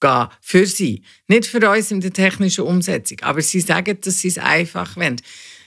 [0.00, 1.02] gehen für sie.
[1.28, 5.20] Nicht für uns in der technischen Umsetzung, aber sie sagen, dass sie es einfach wollen.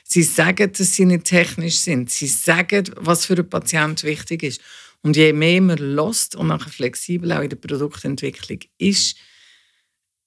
[0.09, 2.09] Sie sagen, dass sie nicht technisch sind.
[2.09, 4.61] Sie sagen, was für einen Patient wichtig ist.
[5.01, 9.17] Und je mehr man lost und nachher flexibel auch in der Produktentwicklung ist,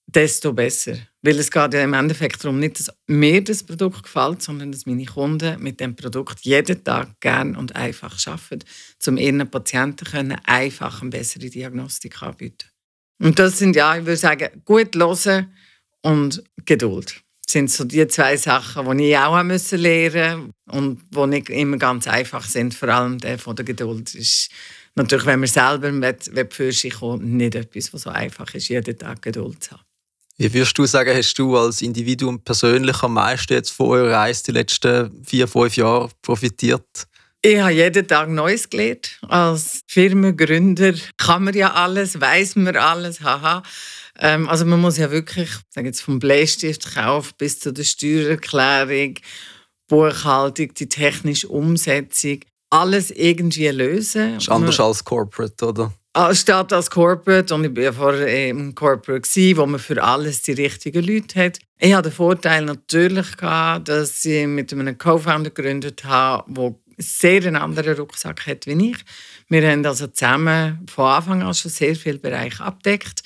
[0.07, 0.99] desto besser.
[1.23, 4.85] Weil es geht ja im Endeffekt darum, nicht, dass mir das Produkt gefällt, sondern dass
[4.85, 8.65] meine Kunden mit dem Produkt jeden Tag gern und einfach arbeiten,
[9.07, 12.69] um ihren Patienten können einfach eine bessere Diagnostik anbieten.
[13.19, 15.55] Und das sind ja, ich würde sagen, gut hören
[16.03, 17.23] und Geduld.
[17.51, 21.79] Das sind so die zwei Sachen, die ich auch lernen musste und die nicht immer
[21.79, 22.75] ganz einfach sind.
[22.75, 24.51] Vor allem der von der Geduld ist
[24.95, 29.23] natürlich, wenn man selber für sich kommt, nicht etwas, was so einfach ist, jeden Tag
[29.23, 29.83] Geduld zu haben.
[30.37, 34.45] Wie würdest du sagen, hast du als Individuum persönlich am meisten jetzt von eurer Reise
[34.45, 37.09] die letzten vier, fünf Jahre profitiert?
[37.43, 39.19] Ich habe jeden Tag Neues gelernt.
[39.23, 43.65] Als Firmengründer kann man ja alles, weiß man alles, haha.
[44.21, 49.15] Ähm, also man muss ja wirklich, sage jetzt vom Bleistiftkauf bis zu der Steuererklärung,
[49.89, 54.35] Buchhaltung, die technische Umsetzung, alles irgendwie lösen.
[54.35, 55.93] Das ist anders als Corporate, oder?
[56.13, 61.05] Anstatt als Corporate, und ich war vorher im Corporate, wo man für alles die richtigen
[61.05, 61.59] Leute hat.
[61.79, 67.43] Ich hatte den Vorteil natürlich, gehabt, dass ich mit einem Co-Founder gegründet habe, der sehr
[67.47, 68.99] einen anderen Rucksack hat wie ich.
[69.49, 73.23] Wir haben also zusammen von Anfang an schon sehr viele Bereiche abdeckt.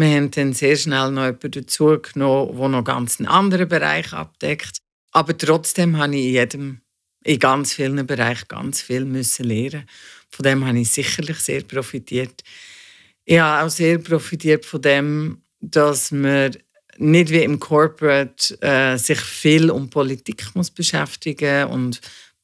[0.00, 4.78] Wir haben dann sehr schnell noch jemanden dazugenommen, der noch ganz einen anderen Bereich abdeckt.
[5.12, 6.80] Aber trotzdem habe ich in jedem,
[7.24, 9.86] in ganz vielen Bereichen ganz viel müssen lernen
[10.30, 12.42] von dem habe ich sicherlich sehr profitiert.
[13.24, 16.56] Ich habe auch sehr profitiert von dem, dass man
[16.98, 22.00] nicht wie im Corporate äh, sich viel um Politik muss beschäftigen und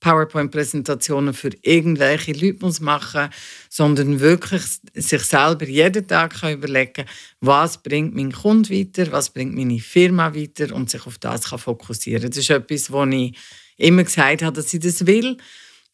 [0.06, 3.28] PowerPoint-Präsentationen für irgendwelche Leute muss machen
[3.68, 4.62] sondern wirklich
[4.94, 7.04] sich selber jeden Tag kann überlegen
[7.40, 11.58] was bringt mein Kunde weiter, was bringt meine Firma weiter und sich auf das kann
[11.58, 13.36] fokussieren Das ist etwas, wo ich
[13.76, 15.36] immer gesagt habe, dass ich das will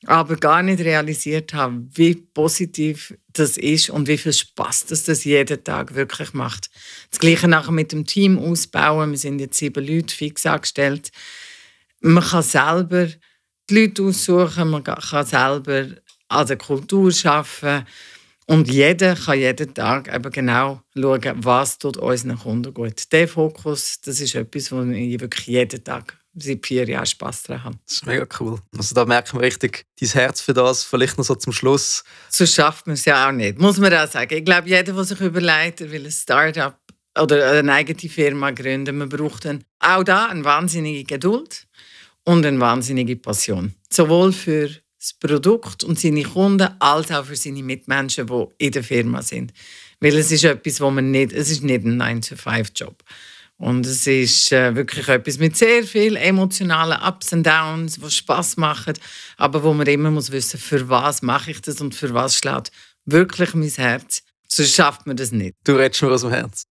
[0.04, 5.22] aber gar nicht realisiert habe, wie positiv das ist und wie viel Spaß das, das
[5.22, 6.70] jeden Tag wirklich macht.
[7.10, 9.12] Das Gleiche nachher mit dem Team ausbauen.
[9.12, 11.12] Wir sind jetzt sieben Leute fix angestellt.
[12.00, 13.06] Man kann selber
[13.72, 15.86] die Leute aussuchen, man kann selber
[16.28, 17.86] an der Kultur arbeiten.
[18.46, 23.10] Und jeder kann jeden Tag eben genau schauen, was tut unseren Kunden gut.
[23.12, 27.64] Der Fokus, das ist etwas, wo ich wirklich jeden Tag seit vier Jahren Spass daran
[27.64, 27.78] habe.
[27.86, 28.58] Das ist mega cool.
[28.76, 32.04] Also da merkt man richtig dein Herz für das, vielleicht noch so zum Schluss.
[32.28, 34.34] So schafft man es ja auch nicht, muss man auch sagen.
[34.34, 36.78] Ich glaube, jeder, der sich überlegt, er will ein Start-up
[37.18, 41.66] oder eine eigene Firma gründen, man braucht dann auch da eine wahnsinnige Geduld
[42.24, 43.74] und eine wahnsinnige Passion.
[43.90, 48.84] Sowohl für das Produkt und seine Kunden als auch für seine Mitmenschen, die in der
[48.84, 49.52] Firma sind.
[50.00, 53.02] Weil es ist etwas, wo man nicht, es ist nicht ein 9-to-5-Job.
[53.58, 58.56] Und es ist äh, wirklich etwas mit sehr vielen emotionalen Ups und Downs, die Spaß
[58.56, 58.94] machen,
[59.36, 62.72] aber wo man immer muss wissen, für was mache ich das und für was schlägt
[63.04, 64.22] wirklich mein Herz.
[64.48, 65.54] Sonst schafft man das nicht.
[65.64, 66.64] Du redest mir aus dem Herz.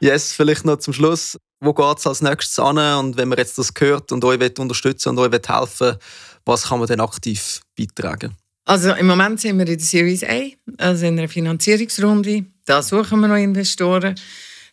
[0.00, 1.38] Yes, vielleicht noch zum Schluss.
[1.64, 2.76] Wo geht es als nächstes an?
[2.76, 5.96] Und wenn man jetzt das hört und euch unterstützen und euch helfen
[6.44, 8.34] was kann man denn aktiv beitragen?
[8.64, 10.42] Also im Moment sind wir in der Series A,
[10.78, 12.46] also in einer Finanzierungsrunde.
[12.64, 14.16] Da suchen wir noch Investoren.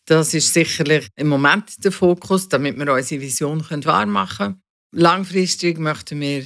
[0.06, 4.62] Das ist sicherlich im Moment der Fokus, damit wir unsere Vision wahrmachen können.
[4.92, 6.46] Langfristig möchten wir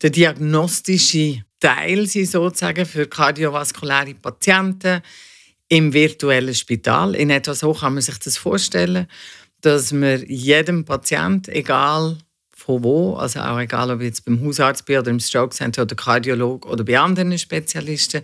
[0.00, 5.02] den diagnostischen Teil sein, sozusagen für kardiovaskuläre Patienten
[5.68, 7.14] im virtuellen Spital.
[7.14, 9.06] In etwa so kann man sich das vorstellen,
[9.60, 12.18] dass wir jedem Patient, egal
[12.54, 15.96] von wo, also auch egal ob jetzt beim Hausarzt bin oder im Stroke Center oder
[15.96, 18.22] Kardiolog oder bei anderen Spezialisten,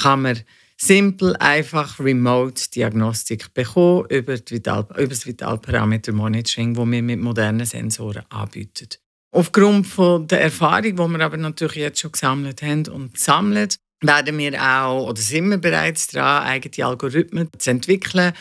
[0.00, 0.40] kann man
[0.76, 8.88] simpel, einfach Remote-Diagnostik bekommen über, Vital, über das Vitalparameter-Monitoring, das wir mit modernen Sensoren anbieten.
[9.30, 13.68] Aufgrund von der Erfahrung, die wir aber natürlich jetzt schon gesammelt haben und sammeln,
[14.00, 18.32] werden wir auch, oder sind wir bereits dran, eigene Algorithmen zu entwickeln,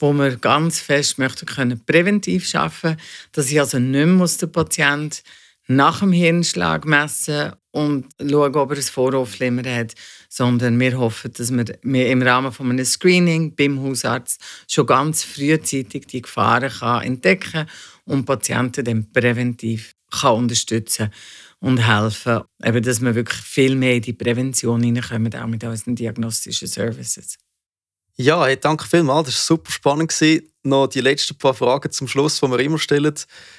[0.00, 3.00] wo wir ganz fest möchten können präventiv arbeiten,
[3.32, 5.22] dass ich also nicht mehr den Patient
[5.68, 9.94] nach dem Hirnschlag messen und schauen, ob er ein Vorhofflimmer hat,
[10.28, 16.06] sondern wir hoffen, dass wir im Rahmen von einem Screening beim Hausarzt schon ganz frühzeitig
[16.06, 17.66] die Gefahren kann entdecken
[18.04, 21.10] und Patienten dann präventiv kann unterstützen
[21.60, 25.94] und helfen, eben, dass wir wirklich viel mehr in die Prävention hineinkommen, auch mit unseren
[25.94, 27.38] diagnostischen Services.
[28.22, 29.28] Ja, hey, danke vielmals.
[29.28, 30.14] Das war super spannend.
[30.62, 33.14] Noch die letzten paar Fragen zum Schluss, die wir immer stellen.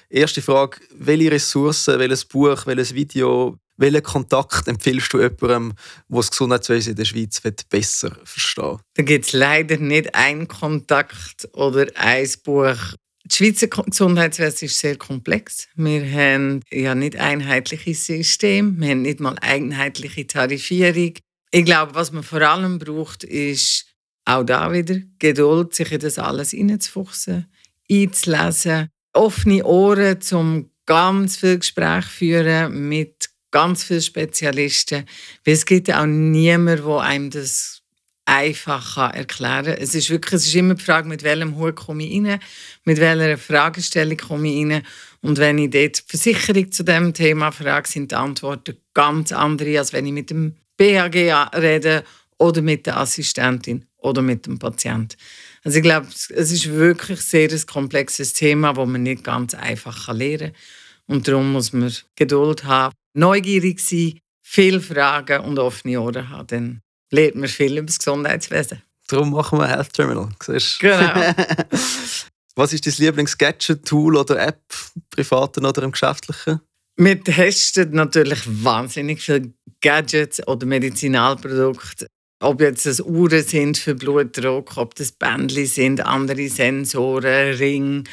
[0.08, 5.74] Erste Frage: Welche Ressourcen, welches Buch, welches Video, welchen Kontakt empfiehlst du jemandem,
[6.10, 11.50] der das Gesundheitswesen in der Schweiz besser verstehen Da gibt es leider nicht einen Kontakt
[11.54, 12.78] oder ein Buch.
[13.24, 15.70] Das Schweizer Gesundheitswesen ist sehr komplex.
[15.74, 21.14] Wir haben ja nicht einheitliches System, wir haben nicht mal einheitliche Tarifierung.
[21.50, 23.91] Ich glaube, was man vor allem braucht, ist
[24.26, 27.48] auch da wieder Geduld, sich in das alles hineinzufuchsen,
[27.90, 35.06] einzulesen, offene Ohren, um ganz viel Gespräch führen mit ganz vielen Spezialisten.
[35.46, 37.82] Weil es gibt auch niemanden, der einem das
[38.26, 39.78] einfach erklären kann.
[39.78, 42.40] Es ist wirklich, es ist immer die Frage, mit welchem Hut komme ich rein,
[42.86, 44.84] mit welcher Fragestellung komme ich rein.
[45.22, 49.80] Und wenn ich dort die Versicherung zu dem Thema frage, sind die Antworten ganz andere,
[49.80, 51.16] als wenn ich mit dem BAG
[51.56, 52.04] rede
[52.42, 55.16] oder mit der Assistentin oder mit dem Patienten.
[55.64, 60.12] Also ich glaube, es ist wirklich sehr ein komplexes Thema, das man nicht ganz einfach
[60.12, 61.16] lernen kann.
[61.16, 66.48] Und darum muss man Geduld haben, neugierig sein, viele Fragen und offene Ohren haben.
[66.48, 68.82] Dann lernt man viel über das Gesundheitswesen.
[69.08, 70.30] Darum machen wir Health Terminal.
[70.42, 70.80] Siehst?
[70.80, 71.14] Genau.
[72.56, 74.64] Was ist dein Lieblings-Gadget-Tool oder App,
[75.10, 76.60] privaten oder im geschäftlichen?
[76.96, 82.08] Wir testen natürlich wahnsinnig viele Gadgets oder Medizinalprodukte
[82.42, 88.04] ob jetzt das Uhren sind für Blutdruck, ob das Bändchen sind, andere Sensoren, Ring.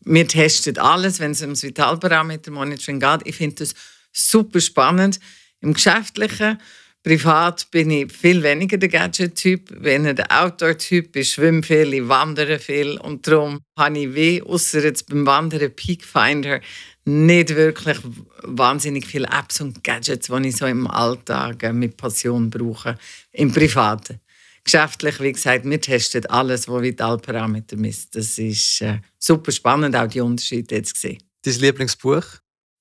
[0.00, 3.20] Wir testen alles, wenn es ums Vitalparameter-Monitoring geht.
[3.24, 3.74] Ich finde das
[4.12, 5.20] super spannend.
[5.60, 6.58] Im Geschäftlichen,
[7.02, 9.68] privat bin ich viel weniger der Gadget-Typ.
[9.70, 14.42] Wenn ich der Outdoor-Typ ich schwimme viel, ich wandere viel und darum habe ich weh,
[14.42, 16.60] außer jetzt beim Wandern Peakfinder,
[17.06, 17.98] nicht wirklich
[18.42, 22.98] wahnsinnig viele Apps und Gadgets, die ich so im Alltag äh, mit Passion brauche,
[23.32, 24.20] im Privaten.
[24.64, 28.16] Geschäftlich, wie gesagt, wir testen alles, was Vitalparameter misst.
[28.16, 31.22] Das ist äh, super spannend, auch die Unterschiede jetzt zu sehen.
[31.42, 32.24] Dein Lieblingsbuch?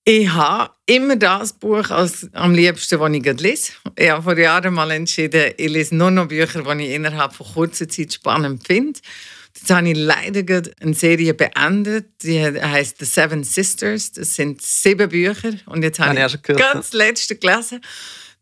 [0.03, 3.71] Ich habe immer das Buch als, am liebsten, das ich lese.
[3.95, 7.45] Ich habe vor Jahren mal entschieden, ich lese nur noch Bücher, die ich innerhalb von
[7.45, 8.99] kurzer Zeit spannend finde.
[9.65, 14.11] Jetzt habe ich leider eine Serie beendet, die heißt The Seven Sisters.
[14.11, 17.81] Das sind sieben Bücher und jetzt habe ich, ich ganz letzte gelesen.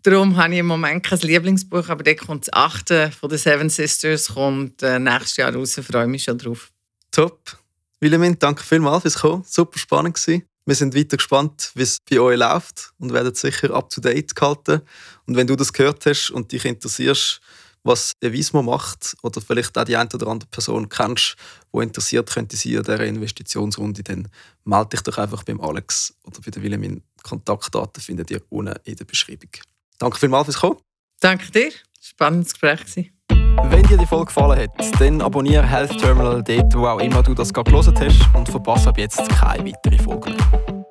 [0.02, 3.70] Darum habe ich im Moment kein Lieblingsbuch, aber da kommt das achte von The Seven
[3.70, 5.78] Sisters kommt äh, nächstes Jahr raus.
[5.78, 6.72] Ich freue mich schon drauf.
[7.10, 7.58] Top.
[8.02, 9.46] Wilhelmin, danke vielmals fürs Kommen.
[9.48, 10.44] Super spannend gewesen.
[10.66, 14.36] Wir sind weiter gespannt, wie es bei euch läuft und werden sicher up to date
[14.36, 14.82] gehalten.
[15.26, 17.40] Und wenn du das gehört hast und dich interessierst,
[17.84, 21.36] was Evismo macht oder vielleicht auch die eine oder andere Person kennst,
[21.74, 24.30] die interessiert könnte sein an dieser Investitionsrunde, dann
[24.64, 27.04] melde dich doch einfach beim Alex oder bei der Wilhelmin.
[27.24, 29.50] Kontaktdaten findet ihr unten in der Beschreibung.
[29.98, 30.78] Danke vielmals fürs Kommen.
[31.20, 31.72] Danke dir.
[32.02, 33.12] Spannendes Gespräch.
[33.30, 37.34] Wenn dir die Folge gefallen hat, dann abonniere Health Terminal dort, wo auch immer du
[37.34, 40.84] das gerade gelesen hast und verpasse ab jetzt keine weitere Folge mehr.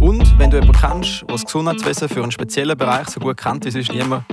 [0.00, 3.64] Und wenn du jemanden kennst, der das Gesundheitswesen für einen speziellen Bereich so gut kennt
[3.64, 4.24] wie sonst niemand,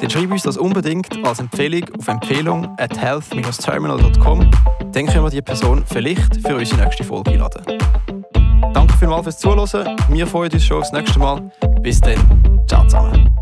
[0.00, 4.50] dann schreib uns das unbedingt als Empfehlung auf Empfehlung at health-terminal.com.
[4.92, 7.64] Dann können wir die Person vielleicht für unsere nächste Folge einladen.
[8.72, 9.96] Danke vielmals fürs Zuhören.
[10.10, 11.50] Wir freuen uns schon aufs nächste Mal.
[11.80, 12.18] Bis dann.
[12.66, 13.36] Ciao zusammen.